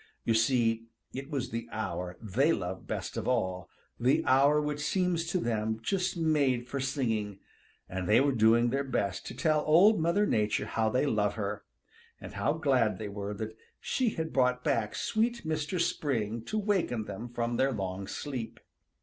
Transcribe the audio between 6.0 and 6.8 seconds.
made for